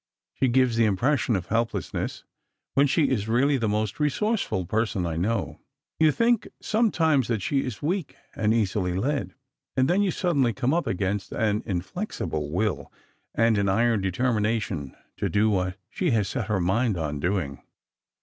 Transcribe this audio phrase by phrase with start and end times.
[0.33, 2.23] She gives the impression of helplessness
[2.73, 5.59] when she is really the most resourceful person I know.
[5.99, 9.35] You think sometimes that she is weak and easily led,
[9.77, 12.91] and then you suddenly come up against an inflexible will
[13.35, 17.61] and an iron determination to do what she has set her mind on doing.